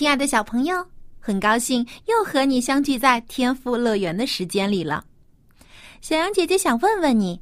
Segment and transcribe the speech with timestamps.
[0.00, 0.82] 亲爱的小朋友，
[1.18, 5.04] 很高兴又和你相聚在天赋乐园的时间里了。
[6.00, 7.38] 小羊姐姐想问问你：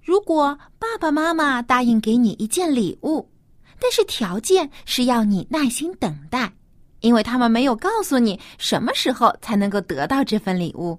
[0.00, 3.28] 如果爸爸妈妈答应给你一件礼物，
[3.78, 6.50] 但是条件是要你耐心等待，
[7.00, 10.98] 因为他们没有告诉你什么时候才能够得到这份礼物，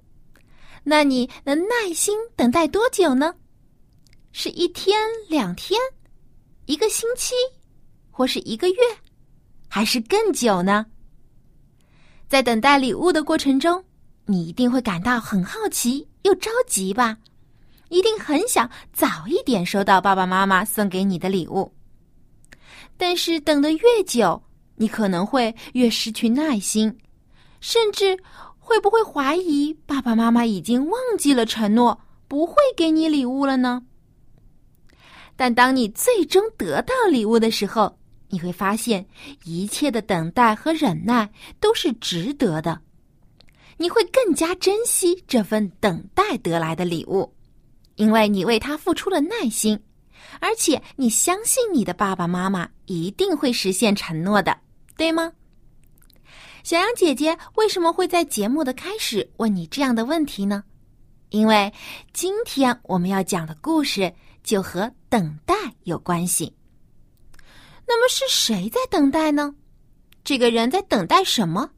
[0.84, 3.34] 那你能耐心等待多久呢？
[4.32, 4.96] 是一天、
[5.28, 5.80] 两天、
[6.68, 7.34] 一个星期，
[8.12, 8.76] 或是一个月？
[9.76, 10.86] 还是更久呢？
[12.30, 13.84] 在等待礼物的过程中，
[14.28, 17.18] 你一定会感到很好奇又着急吧？
[17.90, 21.74] 一定很想早一点收到爸爸妈妈送给你的礼物。
[22.98, 24.40] 但是等得越久，
[24.76, 26.96] 你可能会越失去耐心，
[27.60, 28.16] 甚至
[28.60, 33.82] 会不会怀疑爸爸妈妈已经忘记了承诺，不会给你礼物了呢？
[35.36, 37.98] 但当你最终得到礼物的时候，
[38.34, 39.06] 你会发现，
[39.44, 42.82] 一切的等待和忍耐都是值得的。
[43.78, 47.32] 你会更加珍惜这份等待得来的礼物，
[47.94, 49.80] 因为你为他付出了耐心，
[50.40, 54.58] 而且你相信你的爸爸妈妈一定会实现承诺的，
[54.98, 55.32] 对吗？
[56.64, 60.64] 小羊姐姐为什么会在节目的开始问你这样的问题呢？
[61.30, 61.72] 因为
[62.14, 64.12] 今天我们要讲的故事
[64.44, 65.54] 就和等待
[65.84, 66.52] 有关系。
[67.88, 69.56] 那么是谁在等待呢？
[70.24, 71.70] 这个人在等待什么？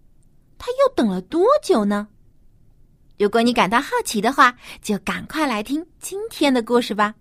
[0.58, 2.08] 他又等了多久呢？
[3.18, 7.16] 如果你感到好奇的话，就赶快来听今天的故事吧。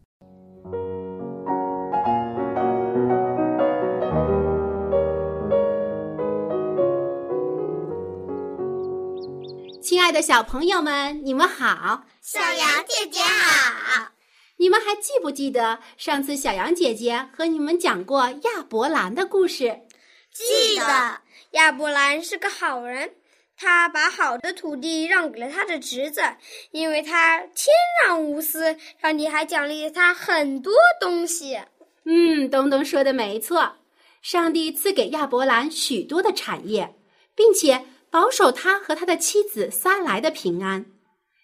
[9.80, 12.04] 亲爱的小朋友们，你们好！
[12.20, 14.08] 小羊姐姐好！
[14.56, 19.80] 你们还记不记得上次小羊姐姐和你们讲过亚伯兰的故事？
[20.32, 21.20] 记得，
[21.52, 23.14] 亚伯兰是个好人，
[23.56, 26.22] 他把好的土地让给了他的侄子，
[26.70, 31.60] 因为他天让无私，上帝还奖励了他很多东西。
[32.04, 33.76] 嗯，东东说的没错，
[34.22, 36.94] 上帝赐给亚伯兰许多的产业，
[37.34, 40.86] 并且保守他和他的妻子撒来的平安。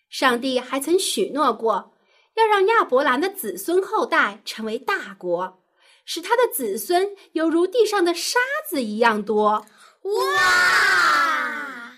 [0.09, 1.93] 上帝还曾许诺过。
[2.41, 5.63] 要让亚伯兰的子孙后代成为大国，
[6.07, 9.67] 使他的子孙犹如地上的沙子一样多。
[10.03, 11.93] 哇！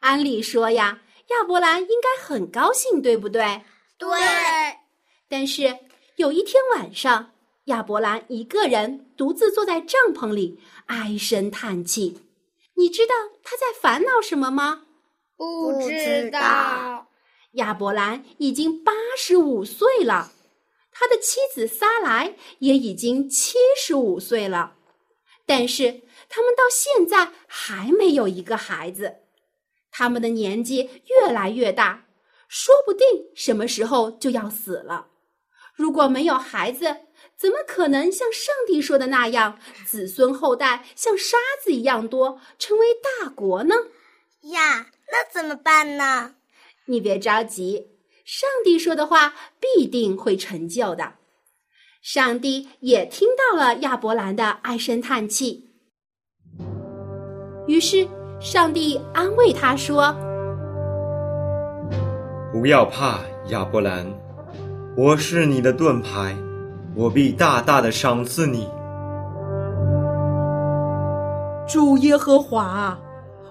[0.00, 3.62] 按理说呀，亚伯兰应该很高兴，对不对？
[3.98, 4.08] 对。
[5.28, 5.76] 但是
[6.16, 7.32] 有一天晚上，
[7.64, 12.20] 亚伯兰一个人独自坐在帐篷里，唉声叹气。
[12.76, 14.82] 你知道他在烦恼什么吗？
[15.36, 17.08] 不知道。
[17.52, 20.32] 亚伯兰已经八十五岁了，
[20.90, 24.76] 他的妻子撒来也已经七十五岁了，
[25.44, 29.16] 但是他们到现在还没有一个孩子。
[29.90, 32.06] 他们的年纪越来越大，
[32.48, 35.08] 说不定什么时候就要死了。
[35.74, 36.96] 如果没有孩子，
[37.36, 43.74] 怎么可能像上帝说的那样，子孙后代像沙子一样多，成为大国呢？
[44.52, 46.36] 呀，那怎么办呢？
[46.86, 47.88] 你别着急，
[48.24, 51.14] 上帝说的话必定会成就的。
[52.02, 55.70] 上帝也听到了亚伯兰的唉声叹气，
[57.68, 58.06] 于是
[58.40, 60.12] 上帝安慰他说
[62.52, 63.20] ：“不要怕，
[63.50, 64.04] 亚伯兰，
[64.96, 66.36] 我是你的盾牌，
[66.96, 68.68] 我必大大的赏赐你。”
[71.68, 72.98] 主耶和华，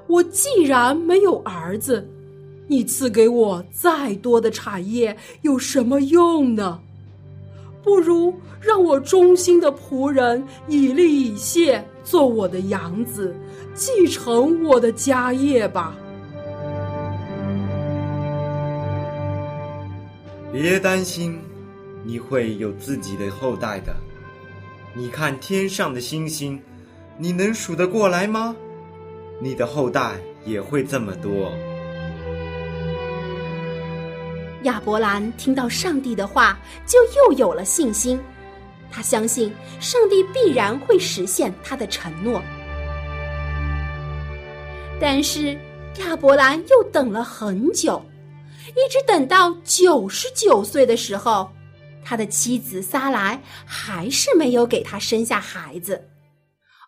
[0.08, 2.06] 我既然没有儿子。
[2.72, 6.80] 你赐给我再多的产业有什么用呢？
[7.84, 13.36] 不如让我忠心的仆人以利以谢做我的养子，
[13.74, 15.98] 继承我的家业吧。
[20.54, 21.42] 别担心，
[22.06, 23.94] 你会有自己的后代的。
[24.94, 26.58] 你看天上的星星，
[27.18, 28.56] 你能数得过来吗？
[29.42, 30.14] 你的后代
[30.46, 31.52] 也会这么多。
[34.64, 38.20] 亚伯兰听到上帝的话，就又有了信心。
[38.92, 42.42] 他相信上帝必然会实现他的承诺。
[45.00, 45.58] 但是
[46.00, 48.04] 亚伯兰又等了很久，
[48.70, 51.50] 一直等到九十九岁的时候，
[52.04, 56.10] 他的妻子撒来还是没有给他生下孩子，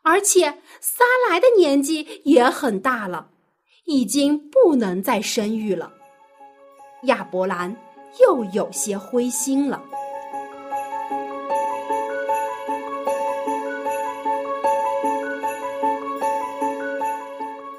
[0.04, 0.46] 而且
[0.80, 3.30] 撒来的年纪也很大了，
[3.86, 5.92] 已经不能再生育了。
[7.04, 7.76] 亚伯兰
[8.22, 9.82] 又有些灰心了。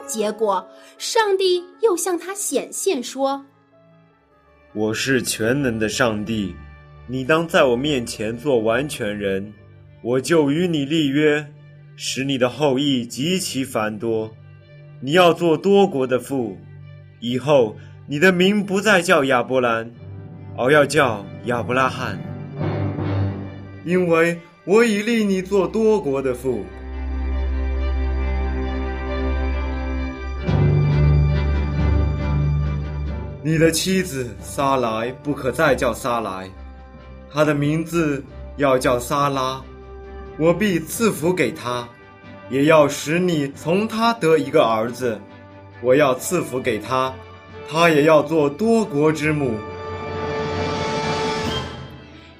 [0.06, 0.65] 结果，
[0.97, 3.44] 上帝又向他显现说
[4.73, 6.55] ：“我是全能的上帝，
[7.09, 9.53] 你当在我面前做完全人，
[10.03, 11.44] 我就与你立约，
[11.97, 14.31] 使你的后裔极其繁多。
[15.00, 16.56] 你要做多国的父，
[17.19, 19.91] 以后你的名不再叫亚伯兰，
[20.59, 22.19] 而要叫亚伯拉罕，
[23.83, 26.67] 因为我已立你做多国的父。”
[33.43, 36.51] 你的妻子撒来不可再叫撒来，
[37.33, 38.23] 她的名字
[38.59, 39.62] 要叫撒拉。
[40.39, 41.89] 我必赐福给她，
[42.51, 45.19] 也要使你从她得一个儿子。
[45.83, 47.12] 我要赐福给她，
[47.69, 49.58] 他也要做多国之母。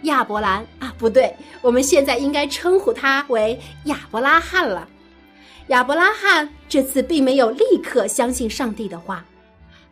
[0.03, 4.89] 亚伯兰啊，不对，我们现在应该称呼他为亚伯拉罕了。
[5.69, 9.25] 亚伯拉罕这次并没有立刻相信上帝的话。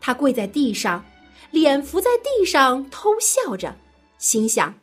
[0.00, 1.05] 他跪在地上，
[1.50, 3.76] 脸伏在地上，偷笑着，
[4.19, 4.75] 心想：“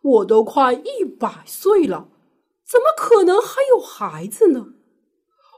[0.00, 2.08] 我都快一百岁了，
[2.66, 4.66] 怎么可能还有孩子呢？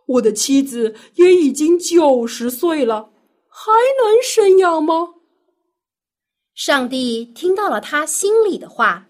[0.07, 3.11] 我的妻子也已经九十岁了，
[3.57, 3.71] 还
[4.03, 4.95] 能生养吗？”
[6.57, 9.07] 上帝听到了他心里的话，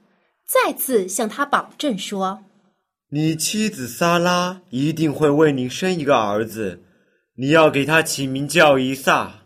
[0.47, 2.45] 再次向他保证说
[3.11, 6.83] ：“你妻子撒拉一定会为你生一个儿子，
[7.37, 9.41] 你要给他起名叫以撒。”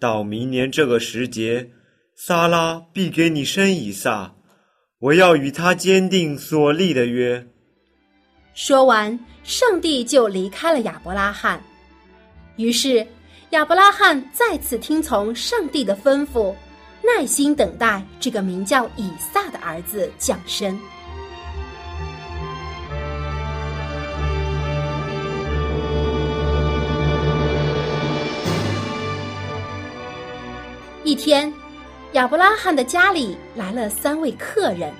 [0.00, 1.70] 到明年这个时节，
[2.16, 4.34] 撒拉必给你生以撒。
[4.98, 7.46] 我要与他坚定所立的约。
[8.54, 11.62] 说完，上帝就离开了亚伯拉罕。
[12.56, 13.06] 于是，
[13.56, 16.54] 亚伯拉罕再次听从上帝的吩咐，
[17.02, 20.78] 耐心等待这个名叫以撒的儿子降生。
[31.02, 31.50] 一天，
[32.12, 34.92] 亚伯拉罕的家里来了三位客人。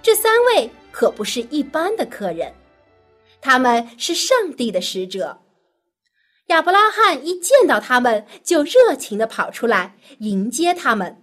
[0.00, 2.54] 这三位可不是一般的客人，
[3.40, 5.36] 他们是上帝的使者。
[6.46, 11.22] 亚伯拉罕一见到他们，就热情的跑出来迎接他们，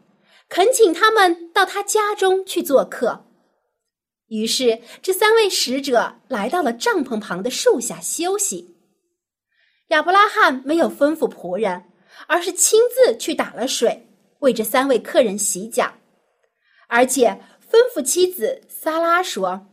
[0.49, 3.25] 恳请他们到他家中去做客。
[4.27, 8.77] 于是，这三位使者来到了帐篷旁的树下休息。
[9.89, 11.89] 亚伯拉罕没有吩咐仆人。
[12.27, 14.07] 而是亲自去打了水，
[14.39, 15.95] 为这三位客人洗脚，
[16.87, 19.67] 而且吩咐妻子萨拉说：“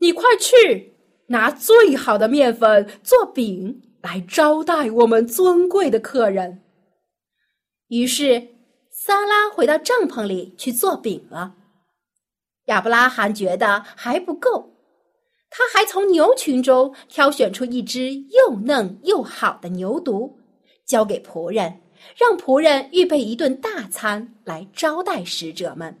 [0.00, 0.94] 你快去
[1.26, 6.62] 拿最好的面粉做饼来招待我们尊贵的客人。”
[7.88, 8.48] 于是
[8.90, 11.54] 萨拉回到帐篷里去做饼了。
[12.66, 14.74] 亚伯拉罕觉得还不够，
[15.50, 20.34] 他还从牛群中挑选出一只又嫩又好的牛犊。
[20.86, 21.80] 交给仆人，
[22.16, 25.98] 让仆人预备一顿大餐来招待使者们。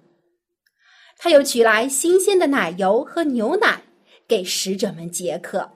[1.16, 3.84] 他又取来新鲜的奶油和牛奶，
[4.26, 5.70] 给使者们解渴。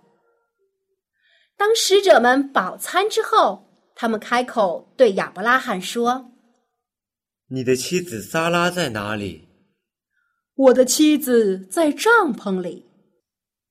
[1.59, 6.31] 当使者们饱餐之后，他们开口对亚伯拉罕说
[7.51, 9.49] ：“你的妻子撒拉在哪里
[10.55, 12.87] ？”“我的妻子在帐篷里。”“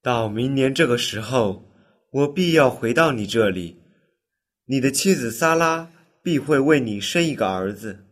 [0.03, 1.63] 到明年这个时候，
[2.11, 3.81] 我必要回到你这里。”
[4.69, 5.89] 你的妻子萨拉
[6.21, 8.05] 必会为你生一个儿子。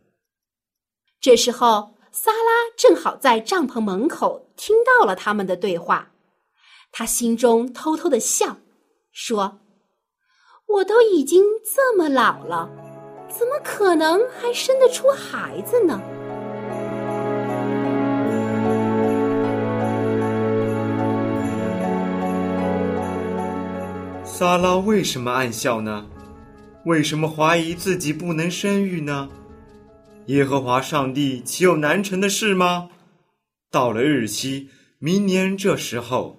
[1.19, 6.13] 这时候，萨拉正好在帐篷门口听到了他们的对话，
[6.93, 8.57] 他心中偷偷的笑，
[9.11, 9.59] 说
[10.67, 12.69] ：“我都已经这么老了，
[13.29, 16.01] 怎么可能还生得出孩子呢？”
[24.25, 26.07] 萨拉为什么暗笑呢？
[26.83, 29.29] 为什么怀疑自己不能生育呢？
[30.25, 32.89] 耶和华上帝岂有难成的事吗？
[33.71, 34.69] 到了日期，
[34.99, 36.37] 明年这时候，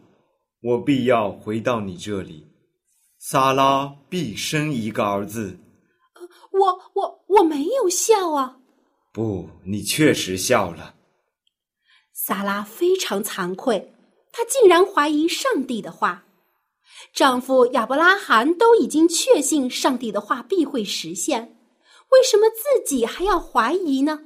[0.60, 2.48] 我必要回到你这里，
[3.28, 5.58] 撒拉必生一个儿子。
[6.52, 8.58] 我我我没有笑啊！
[9.12, 10.94] 不，你确实笑了。
[12.12, 13.92] 萨拉非常惭愧，
[14.30, 16.22] 她竟然怀疑上帝的话。
[17.12, 21.58] 丈夫亚伯拉罕都已经确信上帝的话必会实现，
[22.10, 24.20] 为什么自己还要怀疑呢？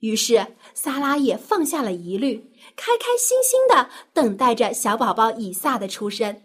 [0.00, 6.42] 于是萨拉也放下了疑虑，开开心心的等待着小宝宝以撒的出生。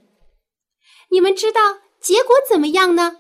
[1.11, 1.61] 你们知道
[1.99, 3.17] 结果怎么样呢？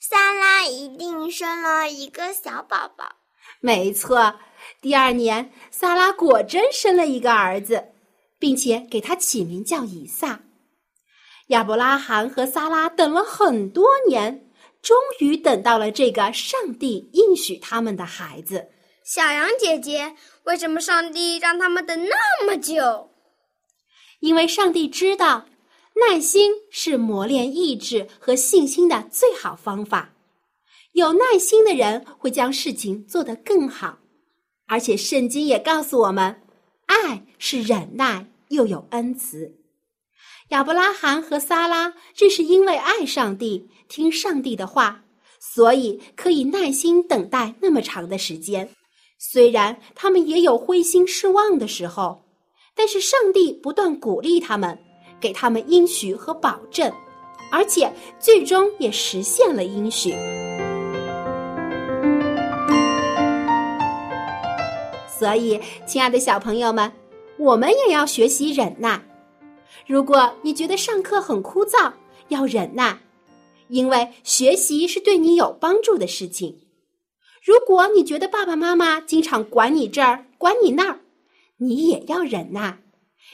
[0.00, 3.16] 萨拉一定生了一个小宝宝。
[3.60, 4.34] 没错，
[4.80, 7.92] 第二年萨拉果真生了一个儿子，
[8.38, 10.40] 并且给他起名叫以撒。
[11.48, 14.50] 亚伯拉罕和萨拉等了很多年，
[14.82, 18.70] 终于等到了这个上帝应许他们的孩子。
[19.04, 23.10] 小羊姐姐，为什么上帝让他们等那么久？
[24.18, 25.46] 因为上帝知道，
[26.00, 30.14] 耐心是磨练意志和信心的最好方法。
[30.92, 33.98] 有耐心的人会将事情做得更好，
[34.66, 36.42] 而且圣经也告诉我们，
[36.86, 39.56] 爱是忍耐又有恩慈。
[40.48, 45.04] 亚伯拉罕和撒拉正是因为爱上帝、听上帝的话，
[45.38, 48.70] 所以可以耐心等待那么长的时间。
[49.18, 52.24] 虽然他们也有灰心失望的时候，
[52.74, 54.78] 但是上帝不断鼓励他们，
[55.20, 56.92] 给他们应许和保证，
[57.50, 60.14] 而且最终也实现了应许。
[65.18, 66.92] 所以，亲爱的小朋友们，
[67.38, 69.02] 我们也要学习忍耐。
[69.86, 71.92] 如果你觉得上课很枯燥，
[72.28, 72.98] 要忍耐，
[73.68, 76.60] 因为学习是对你有帮助的事情。
[77.42, 81.00] 如果你觉得爸爸妈妈经常管你这儿管你那儿，
[81.56, 82.78] 你也要忍耐，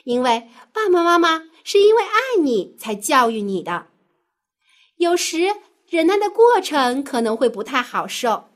[0.05, 3.87] 因为爸爸妈妈是因为爱你才教育你的。
[4.97, 5.55] 有时
[5.88, 8.49] 忍耐的过程可能会不太好受，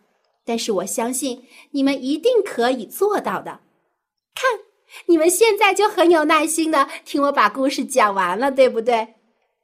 [0.44, 3.60] 但是我相信你们一定可以做到的。
[4.34, 4.60] 看。
[5.04, 9.16] 你们现在就很有耐心的听我把故事讲完了，对不对？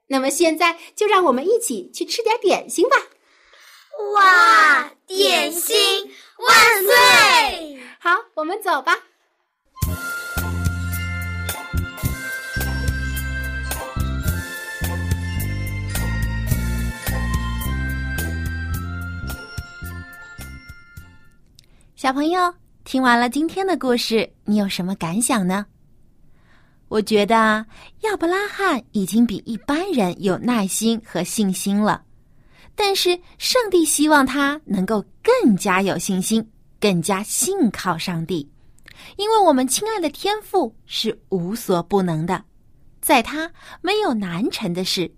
[0.08, 2.96] 那么现在就让我们一起去吃点点心吧！
[4.14, 5.74] 哇，点心
[6.36, 7.80] 万岁！
[7.98, 8.98] 好，我们走吧。
[22.04, 22.54] 小朋友。
[22.84, 25.64] 听完了今天的故事，你有什么感想呢？
[26.88, 27.64] 我觉得
[28.02, 32.04] 亚伯拉罕已经比一般人有耐心和信心了，
[32.74, 36.46] 但是上帝希望他能够更加有信心，
[36.78, 38.46] 更加信靠上帝，
[39.16, 42.44] 因为我们亲爱的天父是无所不能的，
[43.00, 45.10] 在他没有难成的事，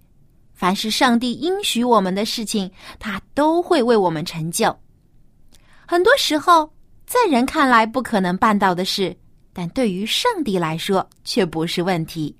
[0.54, 4.72] 凡是上帝应许我们的事情，他都会为我们成就。
[5.84, 6.70] 很多时候。
[7.06, 9.16] 在人看来不可能办到的事，
[9.52, 12.36] 但对于上帝来说却不是问题。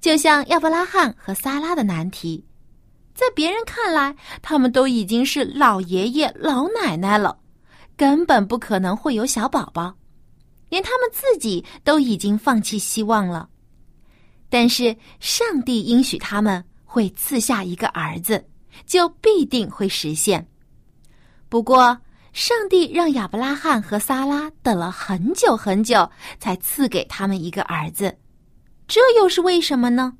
[0.00, 2.42] 就像亚伯拉罕和撒拉的难题，
[3.14, 7.38] 在别人看来，他们都已经是老爷爷老奶奶了，
[7.94, 9.94] 根本不可能会有小宝宝，
[10.70, 13.46] 连他们自己都已经放弃希望了。
[14.48, 18.42] 但是上帝应许他们会赐下一个儿子，
[18.86, 20.48] 就必定会实现。
[21.50, 21.96] 不过。
[22.32, 26.10] 上帝让亚伯拉罕和撒拉等了很久很久，
[26.40, 28.16] 才赐给他们一个儿子，
[28.88, 30.14] 这又是为什么呢？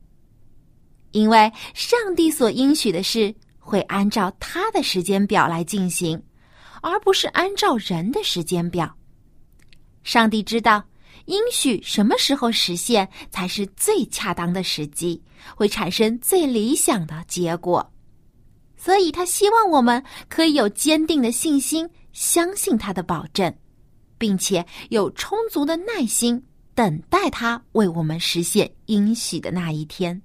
[1.12, 6.22] 因为上帝所应许的事会按照他的时间表来进行，
[6.82, 8.94] 而不是按照人的时间表。
[10.02, 10.84] 上帝知道
[11.26, 15.22] 应许什么时候实现才是最恰当的时机，
[15.54, 17.90] 会产生最理想的结果，
[18.76, 21.88] 所以他希望我们可以有坚定的信心。
[22.12, 23.54] 相信他的保证，
[24.18, 26.42] 并且有充足的耐心
[26.74, 30.20] 等待他为我们实现应许的那一天。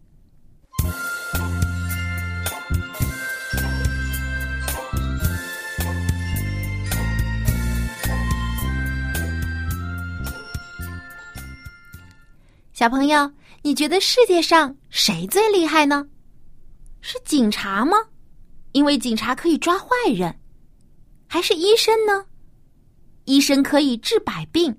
[12.73, 13.31] 小朋友，
[13.63, 16.07] 你觉得世界上谁最厉害呢？
[17.01, 17.97] 是警察吗？
[18.73, 20.39] 因为警察可以抓坏人。
[21.37, 22.25] 还是医生呢？
[23.25, 24.75] 医生可以治百病，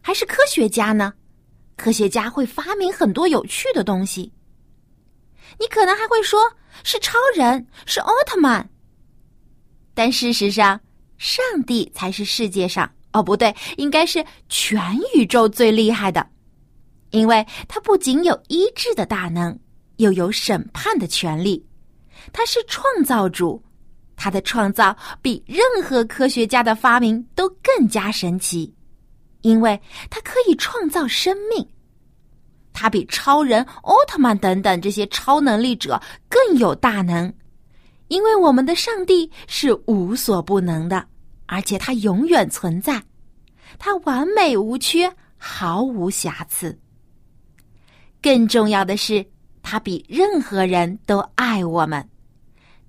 [0.00, 1.12] 还是科学家呢？
[1.76, 4.32] 科学家会发明很多有趣的东西。
[5.58, 6.40] 你可能还会说
[6.82, 8.70] 是超人，是奥特曼。
[9.92, 10.80] 但事实上，
[11.18, 14.80] 上帝才是世界上哦，不对，应该是全
[15.14, 16.26] 宇宙最厉害的，
[17.10, 19.60] 因为他不仅有医治的大能，
[19.98, 21.62] 又有审判的权利。
[22.32, 23.62] 他是创造主。
[24.22, 28.70] 他的创造比任何科学家的发明都更加神奇，
[29.40, 31.66] 因为他可以创造生命。
[32.70, 35.98] 他比超人、奥特曼等等这些超能力者
[36.28, 37.32] 更有大能，
[38.08, 41.02] 因为我们的上帝是无所不能的，
[41.46, 43.02] 而且他永远存在，
[43.78, 46.78] 他完美无缺，毫无瑕疵。
[48.20, 49.24] 更重要的是，
[49.62, 52.06] 他比任何人都爱我们，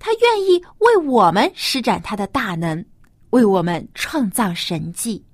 [0.02, 2.84] 他愿意为我们施展他的大能，
[3.30, 5.24] 为我们创造神迹。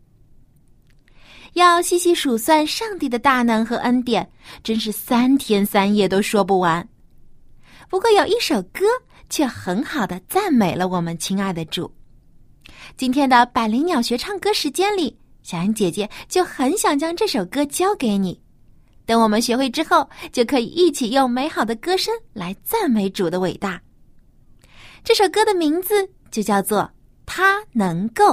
[1.54, 4.30] 要细细数算上帝的大能和恩典，
[4.62, 6.86] 真是三天三夜都说不完。
[7.88, 8.84] 不过有一首歌
[9.30, 11.90] 却很好的赞美了我们亲爱的主。
[12.94, 18.38] 今天的百灵鸟学唱歌时间里，小安姐姐就很想将这首歌交给你。
[19.06, 23.80] 等我们学会之后，就可以一起用美好的歌声来赞美主的伟大。
[25.08, 26.80] 这首歌的名字就叫做
[27.24, 28.24] 《他能够》，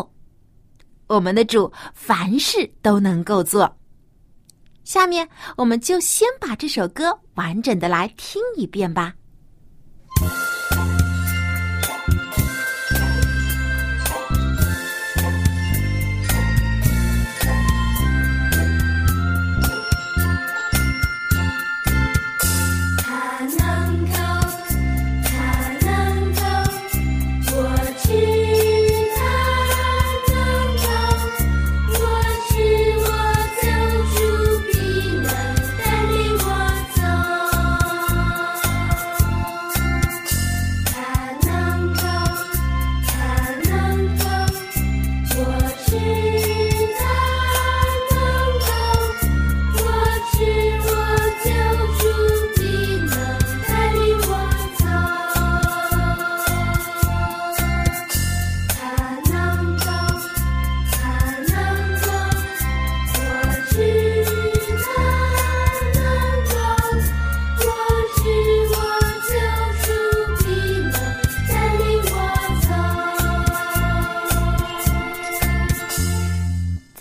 [1.07, 3.77] 我们的主凡事都能够做。
[4.83, 9.15] 下面，我们就先把这首歌完整的来听一遍吧。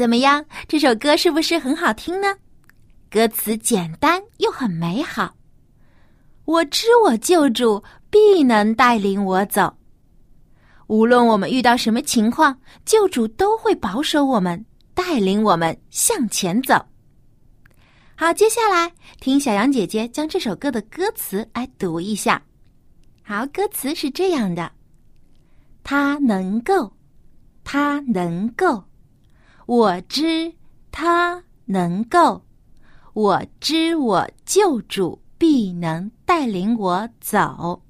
[0.05, 0.45] 怎么样？
[0.69, 2.37] 这首歌是不是很好听呢？
[3.11, 5.35] 歌词简单又很美好。
[6.45, 9.79] 我知我救主必能带领我走，
[10.89, 14.63] 无论我们遇到什么情况，救主都会保守我们，
[14.93, 16.75] 带领我们向前走。
[18.15, 22.43] 好，接下来听小羊姐姐将这首歌的歌词来读一下。
[23.23, 24.71] 好，歌词是这样的：
[25.83, 26.93] 他能够，
[27.65, 28.85] 他能够。
[29.67, 30.53] 我知
[30.93, 32.45] 他能够，
[33.15, 37.83] 我知我救主必能带领我走。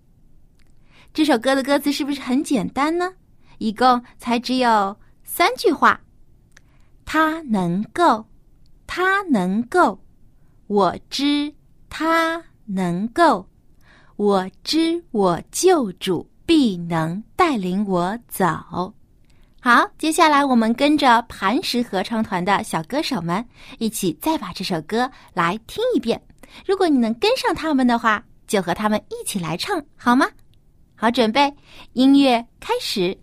[1.13, 3.15] 这首歌的歌词是不是很简单呢？
[3.59, 6.01] 一共才只有三句话。
[7.05, 8.27] 他能够，
[8.87, 10.01] 他能够，
[10.67, 11.55] 我知
[11.89, 13.49] 他能够，
[14.17, 18.95] 我知我救主必能带领我走。
[19.65, 23.43] 好，接下来我们跟着磐石合唱团的小歌手们
[23.79, 26.21] 一起再把这首歌来听一遍。
[26.67, 30.27] 如果你能跟上他们的话，就和他们一起来唱好吗？
[30.95, 31.51] 好，准备，
[31.95, 33.17] 音乐开始。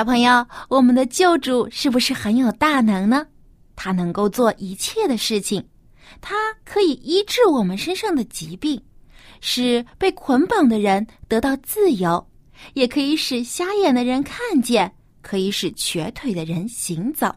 [0.00, 3.26] 小朋友，我们的救主是不是很有大能呢？
[3.76, 5.62] 他能够做一切的事情，
[6.22, 6.34] 他
[6.64, 8.82] 可以医治我们身上的疾病，
[9.42, 12.26] 使被捆绑的人得到自由，
[12.72, 17.30] 也可以使瞎眼的人看见，可以使瘸腿的人行走。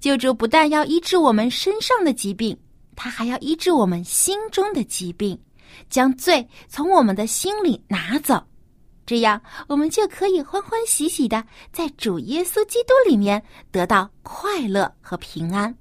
[0.00, 2.56] 救主不但要医治我们身上的疾病，
[2.96, 5.38] 他还要医治我们心中的疾病，
[5.90, 8.42] 将罪从我们的心里拿走，
[9.06, 15.74] 这样我们就可以欢欢喜喜的在主耶稣基督里面得到快乐和平安。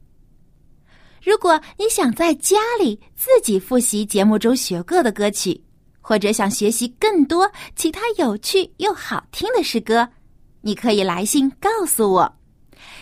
[1.21, 5.62] 如果你想在家里自己复习节目中学过的歌曲，
[6.01, 10.08] 或者想学习更多其他有趣又好听的诗歌，
[10.62, 12.36] 你可以来信告诉我。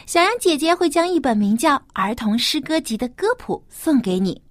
[0.06, 4.42] 小羊姐姐会将一本名叫《儿童诗歌集》的歌谱送给你。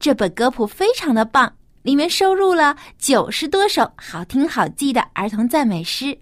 [0.00, 6.16] 这本歌谱非常的棒，里面收录了九十多首好听好记的儿童赞美诗，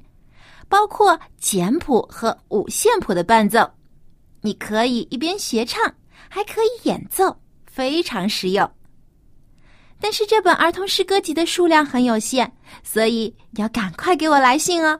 [0.68, 3.70] 包括简谱和五线谱的伴奏。
[4.40, 5.94] 你可以一边学唱，
[6.30, 8.70] 还可以演奏，非常实用。
[10.00, 12.50] 但是这本儿童诗歌集的数量很有限，
[12.82, 14.98] 所以要赶快给我来信哦。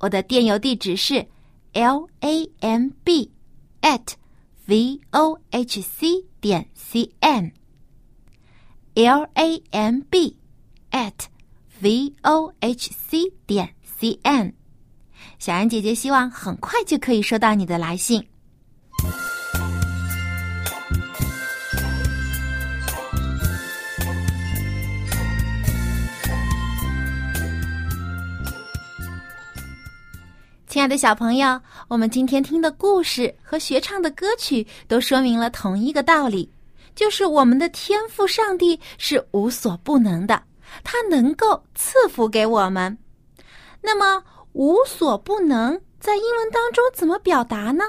[0.00, 1.24] 我的电邮地址是
[1.72, 3.30] l a m b
[3.82, 4.14] at
[4.66, 7.52] v o h c 点 c n
[8.96, 10.36] l a m b
[10.92, 11.26] at
[11.80, 14.54] v o h c 点 c n。
[15.40, 18.24] 小安姐姐希望很快就可以收到你的来信。
[30.68, 36.50] 亲爱的小朋友，我们今天听的故事和学唱的歌曲都说明了同一个道理，
[36.94, 40.42] 就是我们的天赋上帝是无所不能的，
[40.82, 42.96] 他能够赐福给我们。
[43.80, 47.84] 那么“无所不能”在英文当中怎么表达呢？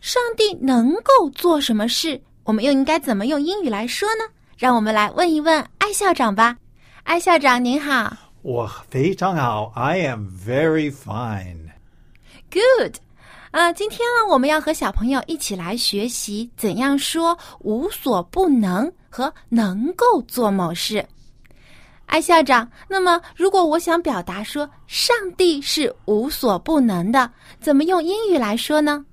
[0.00, 2.20] 上帝能够做什么事？
[2.44, 4.24] 我们又应该怎么用英语来说呢？
[4.56, 6.56] 让我们来问一问艾校长吧。
[7.04, 11.70] 艾校长您好，我非常好，I am very fine。
[12.50, 12.96] Good，
[13.58, 21.04] 啊，今天呢，我们要和小朋友一起来学习怎样说无所不能和能够做某事。
[22.06, 29.04] 艾校长，那么如果我想表达说上帝是无所不能的，怎么用英语来说呢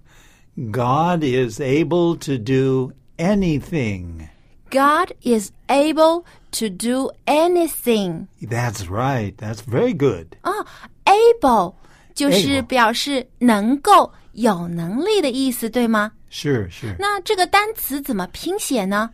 [0.71, 8.27] God is able to do anything.？God is able to do anything。
[8.39, 9.35] That's right.
[9.37, 10.37] That's very good.
[10.43, 10.67] 哦
[11.05, 11.73] ，able
[12.13, 16.95] 就是表示能够、有能力的意思，对吗？Sure, sure.
[16.97, 19.09] 那这个单词怎么拼写呢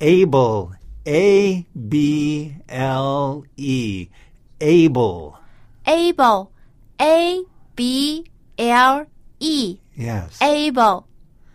[0.00, 0.70] ？Able.
[1.04, 4.08] A B L E.
[4.60, 5.34] Able.
[5.84, 6.46] able,
[6.98, 8.24] a b
[8.56, 9.06] l
[9.40, 10.38] e, Yes.
[10.38, 11.02] able。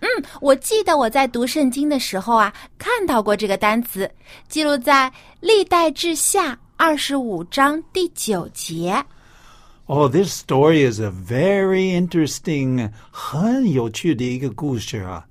[0.02, 0.08] 嗯，
[0.42, 4.12] 我记得我在读圣经的时候啊，看到过这个单词，
[4.50, 9.02] 记录在历代志下二十五章第九节。
[9.87, 15.27] Oh, this story is a very interesting, 很有趣的一个故事啊。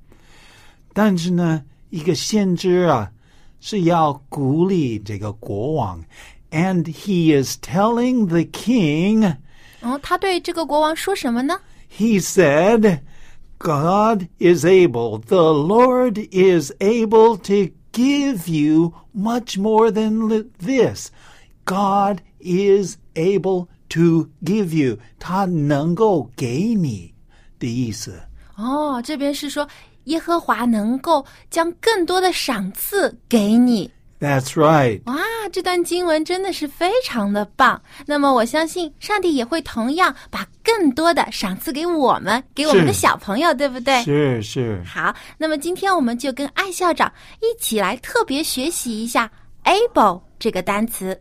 [0.93, 3.12] 但是呢，一个先知啊，
[3.60, 6.03] 是要鼓励这个国王，
[6.51, 9.38] and he is telling the king,
[9.81, 11.62] 哦，他对这个国王说什么呢？
[11.89, 12.99] he said,
[13.57, 21.10] God is able, the Lord is able to give you much more than li- this.
[21.63, 24.99] God is able to give you.
[25.18, 27.12] 他能够给你
[27.59, 28.20] 的意思。
[28.57, 29.68] 哦，这边是说
[30.05, 33.90] 耶和华能够将更多的赏赐给你。
[34.18, 35.03] That's right.
[35.05, 35.18] 哇，
[35.53, 37.83] 这段经文真的是非常的棒。
[38.07, 44.03] 那么我相信上帝也会同样把更多的赏赐给我们，给我们的小朋友，对不对？
[44.05, 44.83] 是是。
[44.87, 49.31] 好，那么今天我们就跟艾校长一起来特别学习一下
[49.64, 51.20] able 这个单词。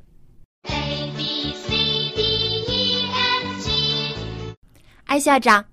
[5.06, 5.64] 艾校长，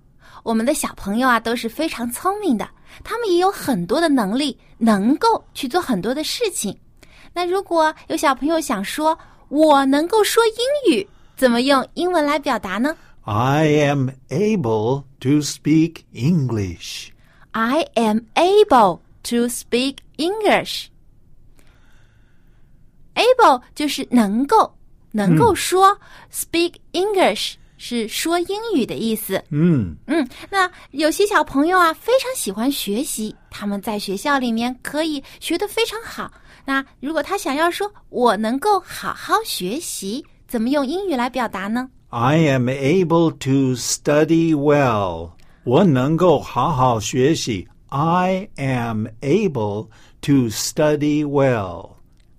[0.43, 2.69] 我们的小朋友啊都是非常聪明的，
[3.03, 6.77] 他们也有很多的能力，能够去做很多的事情。
[7.33, 9.19] 那如果有小朋友想说
[9.49, 20.89] 我能够说英语，怎么用英文来表达呢 I am able to speak English.？I am able to speak English.
[23.15, 24.75] Able 就是能够，
[25.13, 25.99] 能够说、
[26.33, 29.43] speak English 是说英语的意思。
[29.51, 36.31] 嗯，嗯，那有些小朋友啊，非常喜欢学习，他们在学校里面可以学得非常好。
[36.65, 45.33] 那如果他想要说我能够好好学习，怎么用英语来表达呢？I am able to study well.
[45.65, 47.67] 我能够好好学习。
[47.89, 49.89] I am able
[50.21, 51.97] to study well.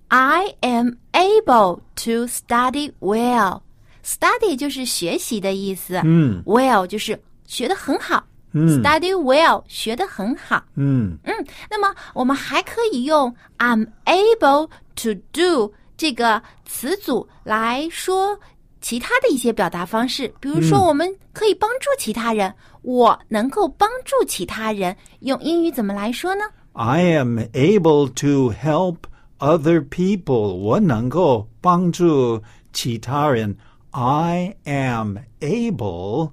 [0.08, 3.60] I am able to study well.
[4.04, 8.22] Study 就是学习的意思，嗯，well 就是学得很好。
[8.52, 10.62] 嗯 Study well，学得很好。
[10.76, 11.34] 嗯嗯，
[11.68, 18.38] 那么我们还可以用 I'm able to do 这个词组来说
[18.80, 28.98] 其他的一些表达方式，比如说，我们可以帮助其他人，我能够帮助其他人，用英语怎么来说呢？I am able to help
[29.38, 30.52] other people.
[30.52, 33.56] 我能够帮助其他人。
[33.93, 36.31] I am able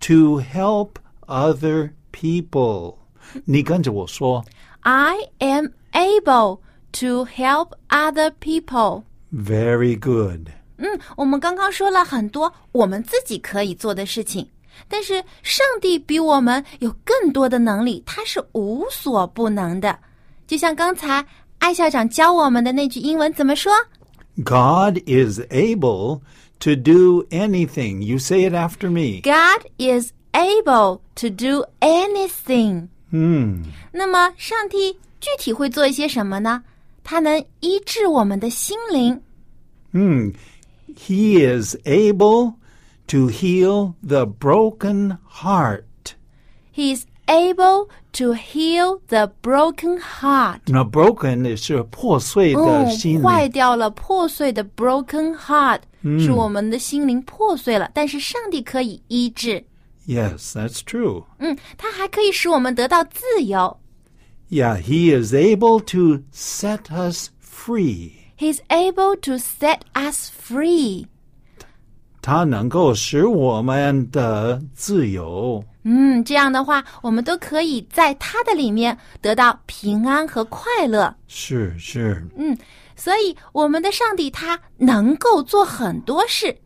[0.00, 0.92] to help
[1.26, 2.96] other people.
[3.44, 4.44] 你跟着我说
[4.80, 6.60] I am able
[7.00, 9.04] to help other people。
[9.32, 10.48] ，Very good.
[10.76, 14.48] 嗯，我们刚刚说了很多我们自己可以做的事情，
[14.88, 19.98] 但是上帝比我们有更多的能力，他是无所不能的。
[20.46, 21.24] 就像刚才
[21.58, 23.72] 艾校长教我们的那句英文怎么说
[24.44, 26.20] God is able
[26.60, 28.02] to do anything.
[28.02, 29.20] You say it after me.
[29.22, 33.64] ？God is able to do anything。Hmm.
[33.92, 36.62] 那么，上帝具体会做一些什么呢？
[37.04, 39.20] 他能医治我们的心灵。
[39.92, 40.32] Hmm.
[40.94, 42.54] He is able
[43.08, 45.84] to heal the broken heart.
[46.74, 50.60] He is able to heal the broken heart.
[50.66, 53.22] 那 broken 是破碎的心嗯，灵。
[53.22, 55.80] 坏掉了，破碎的 broken heart、
[56.18, 59.64] 是我们的心灵破碎了，但是上帝可以医治。
[60.06, 61.24] Yes, that's true.
[61.38, 63.78] 嗯，他还可以使我们得到自由。
[64.50, 68.12] Yeah, he is able to set us free.
[68.36, 71.06] He's able to set us free。
[72.20, 75.64] 他能够使我们的自由。
[75.89, 81.15] 嗯，这样的话，我们都可以在他的里面得到平安和快乐。
[81.27, 82.57] 是是，嗯，
[82.97, 86.57] 所以我们的上帝他能够做很多事，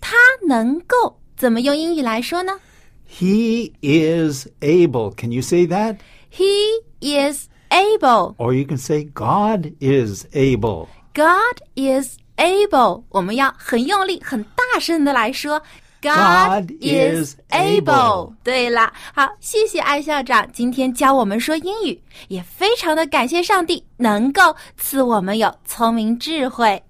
[0.00, 2.60] 他能够怎么用英语来说呢
[3.08, 5.12] He is able.
[5.16, 8.36] Can you say that?？He is able.
[8.36, 10.86] Or you can say God is able.
[11.12, 15.60] God is able，我们要很用力、很大声的来说。
[16.02, 26.82] God is able 对了，好，谢谢艾校长今天教我们说英语，也非常的感谢上帝能够赐我们有聪明智慧。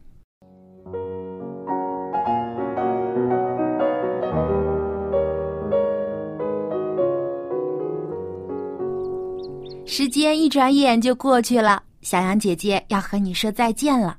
[9.85, 14.17] 时间一转眼就过去了，小羊姐姐要和你说再见了。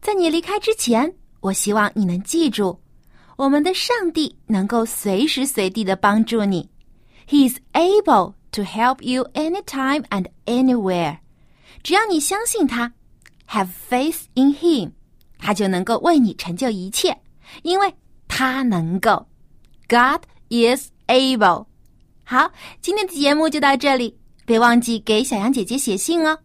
[0.00, 2.76] 在你离开之前，我希望你能记住，
[3.38, 6.68] 我们的上帝能够随时随地的帮助你。
[7.28, 11.18] He is able to help you anytime and anywhere。
[11.84, 12.92] 只要你相信他
[13.48, 14.90] ，have faith in Him，
[15.38, 17.16] 他就能够为你成就一切，
[17.62, 17.94] 因为
[18.26, 19.28] 他能够。
[19.88, 21.66] God is able。
[22.24, 26.36] 好，今天的节目就到这里，别忘记给小羊姐姐写信哦。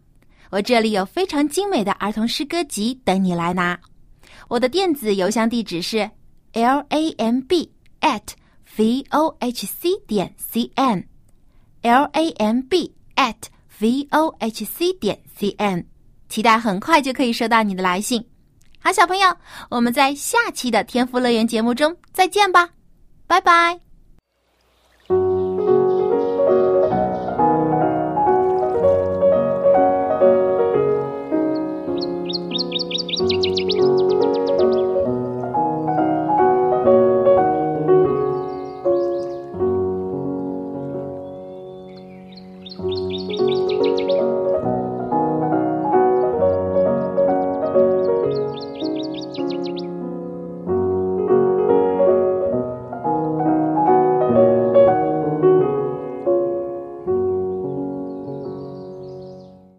[0.50, 3.76] 我这里有非常精美的儿童诗歌集等你来拿。
[4.46, 6.08] 我的电子邮箱地址是
[6.54, 8.22] l a m b at
[8.76, 13.34] v o h c 点 c n，l a m b at
[13.78, 15.84] v o h c 点 c n，
[16.28, 18.24] 期待很快就可以收到你的来信。
[18.80, 19.36] 好，小朋友，
[19.68, 22.70] 我们在下期的天赋乐园节目中再见吧，
[23.26, 23.83] 拜拜。